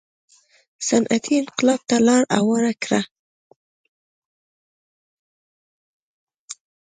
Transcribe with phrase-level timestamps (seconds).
[0.89, 3.01] صنعتي انقلاب ته لار هواره کړه.